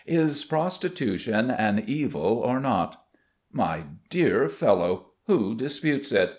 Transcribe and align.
"Is 0.07 0.43
prostitution 0.45 1.51
an 1.51 1.83
evil 1.85 2.23
or 2.43 2.59
not?" 2.59 3.03
"My 3.51 3.83
dear 4.09 4.49
fellow, 4.49 5.11
who 5.27 5.53
disputes 5.53 6.11
it?" 6.11 6.29